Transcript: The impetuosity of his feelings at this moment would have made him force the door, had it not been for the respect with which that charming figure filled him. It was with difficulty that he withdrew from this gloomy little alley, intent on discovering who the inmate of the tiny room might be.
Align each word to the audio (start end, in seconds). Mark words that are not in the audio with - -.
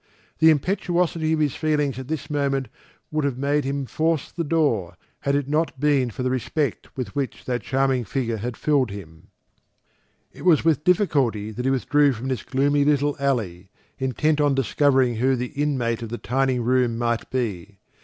The 0.39 0.49
impetuosity 0.49 1.33
of 1.33 1.39
his 1.41 1.53
feelings 1.55 1.99
at 1.99 2.07
this 2.07 2.27
moment 2.27 2.69
would 3.11 3.23
have 3.23 3.37
made 3.37 3.65
him 3.65 3.85
force 3.85 4.31
the 4.31 4.43
door, 4.43 4.95
had 5.19 5.35
it 5.35 5.47
not 5.47 5.79
been 5.79 6.09
for 6.09 6.23
the 6.23 6.31
respect 6.31 6.97
with 6.97 7.15
which 7.15 7.45
that 7.45 7.61
charming 7.61 8.03
figure 8.03 8.39
filled 8.39 8.89
him. 8.89 9.27
It 10.33 10.43
was 10.43 10.65
with 10.65 10.83
difficulty 10.83 11.51
that 11.51 11.65
he 11.65 11.69
withdrew 11.69 12.13
from 12.13 12.29
this 12.29 12.41
gloomy 12.41 12.83
little 12.83 13.15
alley, 13.19 13.69
intent 13.99 14.41
on 14.41 14.55
discovering 14.55 15.17
who 15.17 15.35
the 15.35 15.49
inmate 15.53 16.01
of 16.01 16.09
the 16.09 16.17
tiny 16.17 16.57
room 16.57 16.97
might 16.97 17.29
be. 17.29 17.77